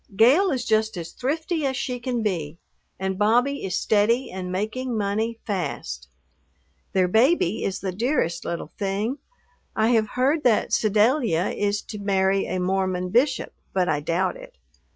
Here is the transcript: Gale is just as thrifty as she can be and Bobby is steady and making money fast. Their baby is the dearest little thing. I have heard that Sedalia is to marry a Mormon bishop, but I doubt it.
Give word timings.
Gale 0.15 0.49
is 0.49 0.65
just 0.65 0.97
as 0.97 1.11
thrifty 1.11 1.63
as 1.63 1.77
she 1.77 1.99
can 1.99 2.23
be 2.23 2.57
and 2.99 3.19
Bobby 3.19 3.63
is 3.63 3.75
steady 3.79 4.31
and 4.31 4.51
making 4.51 4.97
money 4.97 5.37
fast. 5.45 6.07
Their 6.93 7.07
baby 7.07 7.63
is 7.63 7.81
the 7.81 7.91
dearest 7.91 8.43
little 8.43 8.71
thing. 8.79 9.19
I 9.75 9.89
have 9.89 10.09
heard 10.17 10.43
that 10.43 10.73
Sedalia 10.73 11.49
is 11.51 11.83
to 11.83 11.99
marry 11.99 12.47
a 12.47 12.57
Mormon 12.57 13.09
bishop, 13.11 13.53
but 13.73 13.87
I 13.87 13.99
doubt 13.99 14.35
it. 14.37 14.55